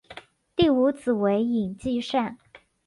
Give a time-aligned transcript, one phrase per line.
[0.55, 2.35] 第五子为尹继善。